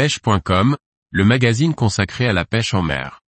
pêche.com, 0.00 0.78
le 1.10 1.24
magazine 1.26 1.74
consacré 1.74 2.26
à 2.26 2.32
la 2.32 2.46
pêche 2.46 2.72
en 2.72 2.80
mer. 2.80 3.20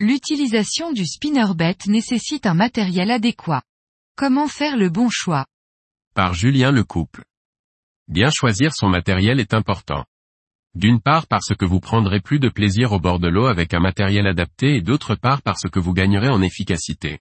L'utilisation 0.00 0.92
du 0.92 1.04
spinnerbait 1.04 1.76
nécessite 1.86 2.46
un 2.46 2.54
matériel 2.54 3.10
adéquat. 3.10 3.60
Comment 4.16 4.48
faire 4.48 4.78
le 4.78 4.88
bon 4.88 5.10
choix? 5.10 5.44
Par 6.14 6.32
Julien 6.32 6.70
Lecouple. 6.70 7.24
Bien 8.08 8.30
choisir 8.30 8.72
son 8.74 8.88
matériel 8.88 9.38
est 9.38 9.52
important. 9.52 10.06
D'une 10.74 11.00
part 11.00 11.26
parce 11.26 11.54
que 11.58 11.66
vous 11.66 11.80
prendrez 11.80 12.20
plus 12.20 12.38
de 12.38 12.48
plaisir 12.48 12.92
au 12.92 12.98
bord 12.98 13.18
de 13.18 13.28
l'eau 13.28 13.46
avec 13.46 13.74
un 13.74 13.80
matériel 13.80 14.26
adapté 14.26 14.76
et 14.76 14.80
d'autre 14.80 15.14
part 15.14 15.42
parce 15.42 15.68
que 15.70 15.78
vous 15.78 15.92
gagnerez 15.92 16.30
en 16.30 16.40
efficacité. 16.40 17.20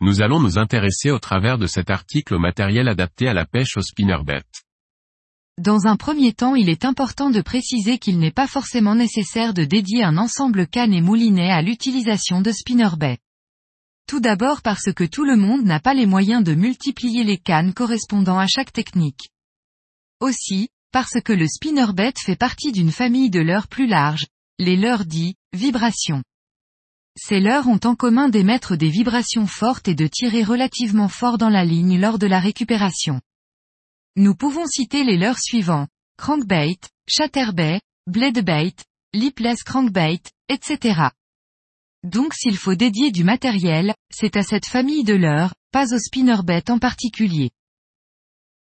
Nous 0.00 0.22
allons 0.22 0.40
nous 0.40 0.58
intéresser 0.58 1.10
au 1.10 1.18
travers 1.18 1.58
de 1.58 1.66
cet 1.66 1.90
article 1.90 2.34
au 2.34 2.38
matériel 2.38 2.88
adapté 2.88 3.28
à 3.28 3.34
la 3.34 3.44
pêche 3.44 3.76
au 3.76 3.82
spinnerbait. 3.82 4.44
Dans 5.58 5.88
un 5.88 5.96
premier 5.96 6.32
temps 6.32 6.54
il 6.54 6.70
est 6.70 6.84
important 6.84 7.30
de 7.30 7.40
préciser 7.40 7.98
qu'il 7.98 8.18
n'est 8.18 8.30
pas 8.30 8.46
forcément 8.46 8.94
nécessaire 8.94 9.52
de 9.52 9.64
dédier 9.64 10.04
un 10.04 10.16
ensemble 10.16 10.68
canne 10.68 10.94
et 10.94 11.02
moulinet 11.02 11.50
à 11.50 11.62
l'utilisation 11.62 12.40
de 12.40 12.52
spinnerbait. 12.52 13.18
Tout 14.06 14.20
d'abord 14.20 14.62
parce 14.62 14.92
que 14.94 15.04
tout 15.04 15.24
le 15.24 15.36
monde 15.36 15.64
n'a 15.64 15.80
pas 15.80 15.94
les 15.94 16.06
moyens 16.06 16.42
de 16.42 16.54
multiplier 16.54 17.24
les 17.24 17.36
cannes 17.36 17.74
correspondant 17.74 18.38
à 18.38 18.46
chaque 18.46 18.72
technique. 18.72 19.28
Aussi, 20.20 20.70
parce 20.92 21.20
que 21.24 21.32
le 21.32 21.46
spinnerbait 21.46 22.14
fait 22.18 22.36
partie 22.36 22.72
d'une 22.72 22.92
famille 22.92 23.30
de 23.30 23.40
leurres 23.40 23.68
plus 23.68 23.86
large, 23.86 24.26
les 24.58 24.76
leurres 24.76 25.04
dits, 25.04 25.36
vibrations. 25.52 26.22
Ces 27.16 27.40
leurres 27.40 27.68
ont 27.68 27.80
en 27.84 27.94
commun 27.94 28.28
d'émettre 28.28 28.76
des 28.76 28.90
vibrations 28.90 29.46
fortes 29.46 29.88
et 29.88 29.94
de 29.94 30.06
tirer 30.06 30.44
relativement 30.44 31.08
fort 31.08 31.36
dans 31.36 31.48
la 31.48 31.64
ligne 31.64 32.00
lors 32.00 32.18
de 32.18 32.26
la 32.26 32.38
récupération. 32.38 33.20
Nous 34.16 34.34
pouvons 34.34 34.66
citer 34.66 35.04
les 35.04 35.16
leurres 35.16 35.40
suivants, 35.40 35.88
crankbait, 36.16 36.78
chatterbait, 37.08 37.80
bladebait, 38.06 38.74
lipless 39.14 39.62
crankbait, 39.62 40.22
etc. 40.48 41.08
Donc 42.04 42.34
s'il 42.34 42.56
faut 42.56 42.74
dédier 42.74 43.10
du 43.10 43.24
matériel, 43.24 43.94
c'est 44.10 44.36
à 44.36 44.42
cette 44.42 44.66
famille 44.66 45.04
de 45.04 45.14
leurres, 45.14 45.54
pas 45.72 45.92
au 45.94 45.98
spinnerbait 45.98 46.70
en 46.70 46.78
particulier. 46.78 47.50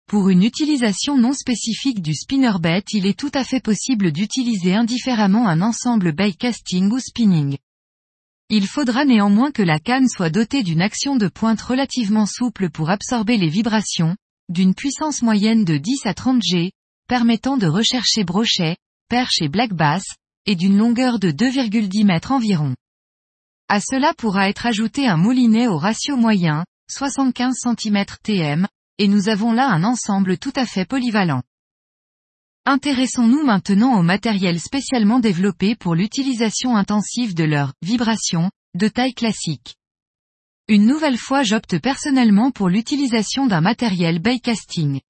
Pour 0.06 0.28
une 0.28 0.42
utilisation 0.42 1.16
non 1.16 1.32
spécifique 1.32 2.02
du 2.02 2.14
spinnerbait 2.14 2.84
il 2.92 3.06
est 3.06 3.18
tout 3.18 3.30
à 3.34 3.42
fait 3.42 3.60
possible 3.60 4.12
d'utiliser 4.12 4.74
indifféremment 4.74 5.48
un 5.48 5.62
ensemble 5.62 6.12
bait 6.12 6.32
casting 6.32 6.90
ou 6.92 6.98
spinning. 6.98 7.56
Il 8.50 8.66
faudra 8.66 9.06
néanmoins 9.06 9.50
que 9.50 9.62
la 9.62 9.78
canne 9.78 10.08
soit 10.08 10.28
dotée 10.28 10.62
d'une 10.62 10.82
action 10.82 11.16
de 11.16 11.28
pointe 11.28 11.62
relativement 11.62 12.26
souple 12.26 12.68
pour 12.68 12.90
absorber 12.90 13.38
les 13.38 13.48
vibrations, 13.48 14.16
d'une 14.50 14.74
puissance 14.74 15.22
moyenne 15.22 15.64
de 15.64 15.78
10 15.78 16.04
à 16.04 16.12
30 16.12 16.42
G, 16.42 16.72
permettant 17.08 17.56
de 17.56 17.66
rechercher 17.66 18.24
brochet, 18.24 18.76
perche 19.08 19.40
et 19.40 19.48
black 19.48 19.72
bass, 19.72 20.04
et 20.44 20.54
d'une 20.54 20.76
longueur 20.76 21.18
de 21.18 21.30
2,10 21.30 22.04
mètres 22.04 22.32
environ. 22.32 22.74
À 23.68 23.80
cela 23.80 24.12
pourra 24.12 24.50
être 24.50 24.66
ajouté 24.66 25.06
un 25.06 25.16
moulinet 25.16 25.66
au 25.66 25.78
ratio 25.78 26.16
moyen, 26.16 26.66
75 26.90 27.54
cm 27.56 28.04
TM, 28.22 28.68
et 28.98 29.08
nous 29.08 29.28
avons 29.28 29.52
là 29.52 29.68
un 29.68 29.84
ensemble 29.84 30.38
tout 30.38 30.52
à 30.56 30.66
fait 30.66 30.84
polyvalent. 30.84 31.42
Intéressons-nous 32.66 33.44
maintenant 33.44 33.98
au 33.98 34.02
matériel 34.02 34.58
spécialement 34.58 35.18
développé 35.18 35.74
pour 35.74 35.94
l'utilisation 35.94 36.76
intensive 36.76 37.34
de 37.34 37.44
leur 37.44 37.74
vibration, 37.82 38.50
de 38.74 38.88
taille 38.88 39.12
classique. 39.12 39.76
Une 40.68 40.86
nouvelle 40.86 41.18
fois 41.18 41.42
j'opte 41.42 41.78
personnellement 41.78 42.50
pour 42.50 42.70
l'utilisation 42.70 43.46
d'un 43.46 43.60
matériel 43.60 44.22
casting. 44.42 45.00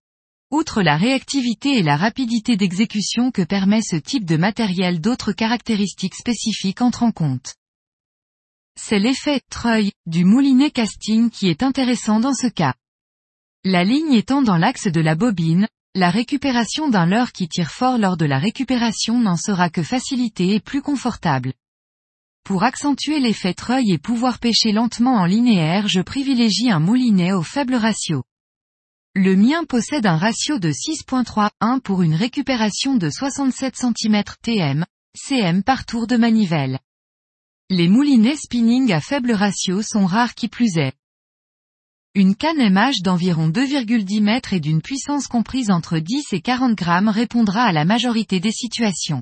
Outre 0.51 0.83
la 0.83 0.97
réactivité 0.97 1.79
et 1.79 1.83
la 1.83 1.97
rapidité 1.97 2.57
d'exécution 2.57 3.31
que 3.31 3.43
permet 3.43 3.83
ce 3.83 3.97
type 3.97 4.25
de 4.25 4.37
matériel 4.37 5.01
d'autres 5.01 5.33
caractéristiques 5.33 6.17
spécifiques 6.17 6.83
entrent 6.83 7.05
en 7.05 7.13
compte. 7.13 7.55
C'est 8.77 8.99
l'effet 8.99 9.41
treuil 9.49 9.93
du 10.07 10.25
moulinet 10.25 10.73
casting 10.73 11.31
qui 11.31 11.49
est 11.49 11.63
intéressant 11.63 12.19
dans 12.19 12.35
ce 12.35 12.49
cas. 12.49 12.75
La 13.67 13.83
ligne 13.83 14.13
étant 14.13 14.43
dans 14.43 14.59
l'axe 14.59 14.89
de 14.89 15.01
la 15.01 15.15
bobine, 15.15 15.67
la 15.95 16.11
récupération 16.11 16.89
d'un 16.91 17.07
leurre 17.07 17.33
qui 17.33 17.49
tire 17.49 17.71
fort 17.71 17.97
lors 17.97 18.19
de 18.19 18.27
la 18.27 18.39
récupération 18.39 19.19
n'en 19.19 19.39
sera 19.39 19.71
que 19.71 19.83
facilitée 19.83 20.55
et 20.55 20.61
plus 20.61 20.83
confortable. 20.83 21.55
Pour 22.45 22.63
accentuer 22.63 23.21
l'effet 23.21 23.55
treuil 23.55 23.91
et 23.93 23.97
pouvoir 23.97 24.39
pêcher 24.39 24.73
lentement 24.73 25.15
en 25.15 25.25
linéaire 25.25 25.89
je 25.89 26.03
privilégie 26.03 26.71
un 26.71 26.79
moulinet 26.79 27.33
au 27.33 27.43
faible 27.43 27.77
ratio. 27.77 28.23
Le 29.15 29.35
mien 29.35 29.65
possède 29.65 30.05
un 30.05 30.19
ratio 30.19 30.59
de 30.59 30.71
6.31 30.71 31.81
pour 31.81 32.03
une 32.03 32.17
récupération 32.17 32.97
de 32.97 33.09
67 33.09 33.77
cm 33.77 34.25
TM, 34.43 34.85
CM 35.17 35.63
par 35.63 35.87
tour 35.87 36.07
de 36.07 36.19
manivelle. 36.19 36.81
Les 37.71 37.89
moulinets 37.89 38.37
spinning 38.37 38.93
à 38.93 39.01
faible 39.01 39.33
ratio 39.33 39.81
sont 39.81 40.05
rares 40.05 40.35
qui 40.35 40.49
plus 40.49 40.77
est. 40.77 40.93
Une 42.17 42.37
canne 42.37 42.71
MH 42.71 43.03
d'environ 43.03 43.49
2,10 43.49 44.23
mètres 44.23 44.53
et 44.53 44.61
d'une 44.61 44.81
puissance 44.81 45.27
comprise 45.27 45.73
entre 45.73 45.99
10 45.99 46.27
et 46.31 46.41
40 46.41 46.77
grammes 46.77 47.09
répondra 47.09 47.65
à 47.65 47.73
la 47.73 47.85
majorité 47.85 48.39
des 48.39 48.53
situations. 48.53 49.21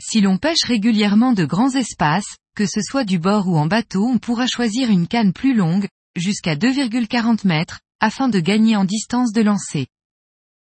Si 0.00 0.20
l'on 0.20 0.38
pêche 0.38 0.62
régulièrement 0.62 1.32
de 1.32 1.44
grands 1.44 1.74
espaces, 1.74 2.36
que 2.54 2.66
ce 2.66 2.82
soit 2.82 3.02
du 3.02 3.18
bord 3.18 3.48
ou 3.48 3.56
en 3.56 3.66
bateau 3.66 4.06
on 4.06 4.18
pourra 4.18 4.46
choisir 4.46 4.90
une 4.90 5.08
canne 5.08 5.32
plus 5.32 5.54
longue, 5.54 5.88
jusqu'à 6.14 6.54
2,40 6.54 7.44
mètres, 7.48 7.80
afin 7.98 8.28
de 8.28 8.38
gagner 8.38 8.76
en 8.76 8.84
distance 8.84 9.32
de 9.32 9.42
lancer. 9.42 9.88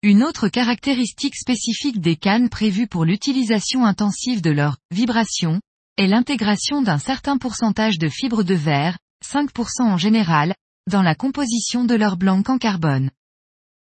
Une 0.02 0.24
autre 0.24 0.48
caractéristique 0.48 1.36
spécifique 1.36 2.02
des 2.02 2.16
cannes 2.16 2.50
prévues 2.50 2.88
pour 2.88 3.06
l'utilisation 3.06 3.86
intensive 3.86 4.42
de 4.42 4.50
leur 4.50 4.78
vibration, 4.90 5.62
est 5.98 6.08
l'intégration 6.08 6.82
d'un 6.82 6.98
certain 6.98 7.38
pourcentage 7.38 8.00
de 8.00 8.10
fibres 8.10 8.42
de 8.42 8.56
verre, 8.56 8.98
5% 9.24 9.84
en 9.84 9.98
général, 9.98 10.56
dans 10.88 11.02
la 11.02 11.16
composition 11.16 11.86
de 11.86 11.96
leur 11.96 12.18
blanc 12.18 12.44
en 12.48 12.58
carbone. 12.58 13.12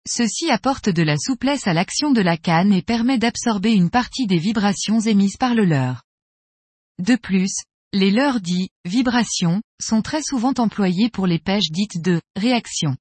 Ceci 0.07 0.51
apporte 0.51 0.89
de 0.89 1.01
la 1.01 1.17
souplesse 1.17 1.67
à 1.67 1.73
l'action 1.73 2.11
de 2.11 2.21
la 2.21 2.37
canne 2.37 2.71
et 2.71 2.83
permet 2.83 3.17
d'absorber 3.17 3.73
une 3.73 3.89
partie 3.89 4.27
des 4.27 4.37
vibrations 4.37 4.99
émises 4.99 5.37
par 5.37 5.55
le 5.55 5.65
leurre. 5.65 6.03
De 6.99 7.15
plus, 7.15 7.51
les 7.91 8.11
leurres 8.11 8.39
dits 8.39 8.69
vibrations 8.85 9.61
sont 9.81 10.01
très 10.01 10.21
souvent 10.21 10.53
employés 10.57 11.09
pour 11.09 11.27
les 11.27 11.39
pêches 11.39 11.71
dites 11.71 12.01
de 12.01 12.21
réaction. 12.35 12.95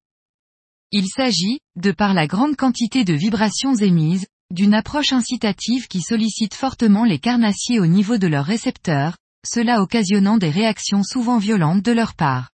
Il 0.93 1.07
s'agit, 1.09 1.59
de 1.77 1.93
par 1.93 2.15
la 2.15 2.27
grande 2.27 2.57
quantité 2.57 3.05
de 3.05 3.13
vibrations 3.13 3.75
émises, 3.75 4.27
d'une 4.51 4.75
approche 4.75 5.13
incitative 5.13 5.89
qui 5.89 6.01
sollicite 6.01 6.55
fortement 6.55 7.05
les 7.05 7.19
carnassiers 7.19 7.81
au 7.81 7.87
niveau 7.87 8.17
de 8.17 8.29
leurs 8.29 8.45
récepteurs, 8.45 9.17
cela 9.47 9.83
occasionnant 9.83 10.39
des 10.39 10.51
réactions 10.51 11.03
souvent 11.03 11.39
violentes 11.39 11.83
de 11.83 11.93
leur 11.93 12.15
part. 12.15 12.54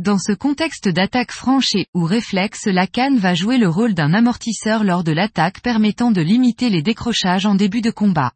Dans 0.00 0.16
ce 0.16 0.32
contexte 0.32 0.88
d'attaque 0.88 1.30
franche 1.30 1.74
et 1.74 1.84
ou 1.92 2.04
réflexe 2.04 2.64
la 2.64 2.86
canne 2.86 3.18
va 3.18 3.34
jouer 3.34 3.58
le 3.58 3.68
rôle 3.68 3.92
d'un 3.92 4.14
amortisseur 4.14 4.82
lors 4.82 5.04
de 5.04 5.12
l'attaque 5.12 5.60
permettant 5.60 6.10
de 6.10 6.22
limiter 6.22 6.70
les 6.70 6.80
décrochages 6.80 7.44
en 7.44 7.54
début 7.54 7.82
de 7.82 7.90
combat. 7.90 8.32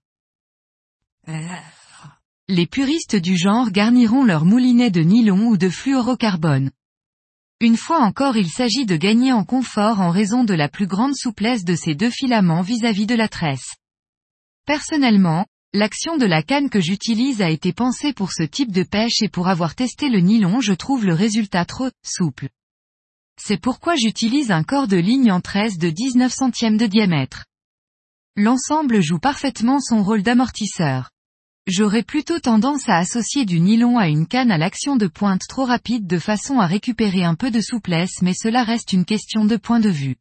Les 2.49 2.67
puristes 2.67 3.17
du 3.17 3.39
genre 3.39 3.71
garniront 3.71 4.25
leur 4.25 4.45
moulinet 4.45 4.91
de 4.91 5.01
nylon 5.01 5.47
ou 5.47 5.57
de 5.57 5.71
fluorocarbone. 5.71 6.71
Une 7.61 7.79
fois 7.79 8.01
encore 8.01 8.37
il 8.37 8.51
s'agit 8.51 8.85
de 8.85 8.97
gagner 8.97 9.33
en 9.33 9.45
confort 9.45 10.03
en 10.03 10.11
raison 10.11 10.45
de 10.45 10.53
la 10.53 10.69
plus 10.69 10.87
grande 10.87 11.17
souplesse 11.17 11.65
de 11.65 11.77
ces 11.77 11.95
deux 11.95 12.11
filaments 12.11 12.61
vis-à-vis 12.61 13.05
-vis 13.05 13.09
de 13.09 13.15
la 13.15 13.29
tresse. 13.29 13.75
Personnellement, 14.67 15.47
L'action 15.77 16.17
de 16.17 16.25
la 16.25 16.45
canne 16.45 16.71
que 16.71 16.79
j'utilise 16.79 17.43
a 17.43 17.51
été 17.51 17.73
pensée 17.73 18.13
pour 18.13 18.31
ce 18.31 18.45
type 18.45 18.71
de 18.71 18.85
pêche 18.85 19.23
et 19.23 19.29
pour 19.29 19.49
avoir 19.49 19.75
testé 19.75 20.09
le 20.09 20.21
nylon 20.21 20.61
je 20.61 20.73
trouve 20.73 21.05
le 21.05 21.15
résultat 21.15 21.65
trop 21.65 21.91
souple. 22.05 22.49
C'est 23.43 23.61
pourquoi 23.61 23.97
j'utilise 23.97 24.53
un 24.53 24.63
corps 24.63 24.87
de 24.87 24.97
ligne 24.97 25.33
en 25.33 25.41
13 25.41 25.79
de 25.79 25.91
19 25.91 26.33
centièmes 26.33 26.77
de 26.77 26.87
diamètre. 26.87 27.47
L'ensemble 28.37 29.03
joue 29.03 29.19
parfaitement 29.19 29.81
son 29.81 30.05
rôle 30.05 30.23
d'amortisseur. 30.23 31.11
J'aurais 31.67 32.05
plutôt 32.05 32.39
tendance 32.39 32.89
à 32.89 32.99
associer 32.99 33.45
du 33.45 33.59
nylon 33.59 33.99
à 33.99 34.07
une 34.07 34.29
canne 34.29 34.53
à 34.53 34.59
l'action 34.59 34.95
de 34.95 35.09
pointe 35.09 35.43
trop 35.49 35.65
rapide 35.65 36.07
de 36.07 36.21
façon 36.21 36.61
à 36.61 36.69
récupérer 36.69 37.25
un 37.25 37.35
peu 37.35 37.51
de 37.51 37.61
souplesse 37.61 38.23
mais 38.23 38.35
cela 38.35 38.63
reste 38.63 38.93
une 38.93 39.05
question 39.05 39.45
de 39.45 39.57
point 39.57 39.81
de 39.81 39.91
vue. 39.91 40.19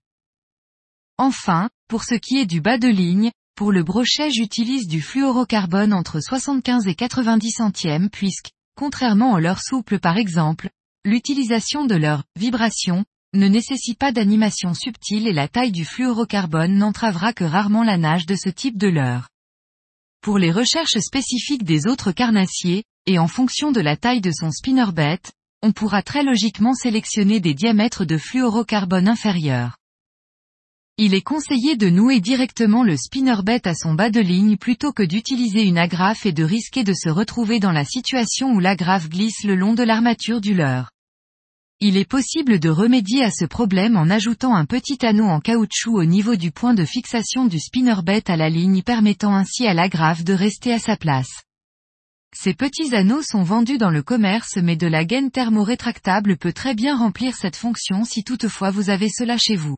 Enfin, 1.19 1.69
pour 1.87 2.05
ce 2.05 2.15
qui 2.15 2.39
est 2.39 2.47
du 2.47 2.59
bas 2.59 2.79
de 2.79 2.87
ligne, 2.87 3.31
pour 3.55 3.71
le 3.71 3.83
brochet 3.83 4.31
j'utilise 4.31 4.87
du 4.87 5.01
fluorocarbone 5.01 5.93
entre 5.93 6.19
75 6.19 6.87
et 6.87 6.95
90 6.95 7.51
centièmes 7.51 8.09
puisque, 8.09 8.49
contrairement 8.75 9.33
aux 9.33 9.39
leurres 9.39 9.63
souples 9.63 9.99
par 9.99 10.17
exemple, 10.17 10.69
l'utilisation 11.05 11.85
de 11.85 11.95
leur 11.95 12.23
vibration 12.35 13.05
ne 13.33 13.47
nécessite 13.47 13.97
pas 13.97 14.11
d'animation 14.11 14.73
subtile 14.73 15.27
et 15.27 15.33
la 15.33 15.47
taille 15.47 15.71
du 15.71 15.85
fluorocarbone 15.85 16.75
n'entravera 16.75 17.33
que 17.33 17.43
rarement 17.43 17.83
la 17.83 17.97
nage 17.97 18.25
de 18.25 18.35
ce 18.35 18.49
type 18.49 18.77
de 18.77 18.87
leurre. 18.87 19.29
Pour 20.21 20.37
les 20.37 20.51
recherches 20.51 20.99
spécifiques 20.99 21.63
des 21.63 21.87
autres 21.87 22.11
carnassiers, 22.11 22.83
et 23.05 23.19
en 23.19 23.27
fonction 23.27 23.71
de 23.71 23.81
la 23.81 23.97
taille 23.97 24.21
de 24.21 24.31
son 24.31 24.51
spinnerbait, 24.51 25.19
on 25.61 25.71
pourra 25.71 26.01
très 26.01 26.23
logiquement 26.23 26.73
sélectionner 26.73 27.39
des 27.39 27.53
diamètres 27.53 28.05
de 28.05 28.17
fluorocarbone 28.17 29.07
inférieurs. 29.07 29.77
Il 30.99 31.15
est 31.15 31.23
conseillé 31.23 31.75
de 31.75 31.89
nouer 31.89 32.19
directement 32.19 32.83
le 32.83 32.95
spinnerbait 32.95 33.67
à 33.67 33.73
son 33.73 33.95
bas 33.95 34.11
de 34.11 34.19
ligne 34.19 34.57
plutôt 34.57 34.93
que 34.93 35.01
d'utiliser 35.01 35.63
une 35.63 35.79
agrafe 35.79 36.27
et 36.27 36.31
de 36.33 36.43
risquer 36.43 36.83
de 36.83 36.93
se 36.93 37.09
retrouver 37.09 37.59
dans 37.59 37.71
la 37.71 37.83
situation 37.83 38.51
où 38.51 38.59
l'agrafe 38.59 39.09
glisse 39.09 39.43
le 39.43 39.55
long 39.55 39.73
de 39.73 39.81
l'armature 39.81 40.39
du 40.39 40.53
leurre. 40.53 40.91
Il 41.79 41.97
est 41.97 42.07
possible 42.07 42.59
de 42.59 42.69
remédier 42.69 43.23
à 43.23 43.31
ce 43.31 43.45
problème 43.45 43.97
en 43.97 44.07
ajoutant 44.07 44.53
un 44.53 44.65
petit 44.65 45.03
anneau 45.03 45.25
en 45.25 45.39
caoutchouc 45.39 45.97
au 45.97 46.05
niveau 46.05 46.35
du 46.35 46.51
point 46.51 46.75
de 46.75 46.85
fixation 46.85 47.47
du 47.47 47.59
spinnerbait 47.59 48.29
à 48.29 48.37
la 48.37 48.51
ligne 48.51 48.83
permettant 48.83 49.33
ainsi 49.33 49.65
à 49.65 49.73
l'agrafe 49.73 50.23
de 50.23 50.33
rester 50.33 50.73
à 50.73 50.79
sa 50.79 50.95
place. 50.95 51.41
Ces 52.35 52.53
petits 52.53 52.93
anneaux 52.93 53.23
sont 53.23 53.41
vendus 53.41 53.79
dans 53.79 53.89
le 53.89 54.03
commerce 54.03 54.57
mais 54.57 54.75
de 54.75 54.87
la 54.87 55.05
gaine 55.05 55.31
thermorétractable 55.31 56.37
peut 56.37 56.53
très 56.53 56.75
bien 56.75 56.95
remplir 56.95 57.35
cette 57.35 57.55
fonction 57.55 58.05
si 58.05 58.23
toutefois 58.23 58.69
vous 58.69 58.91
avez 58.91 59.09
cela 59.09 59.39
chez 59.39 59.55
vous. 59.55 59.77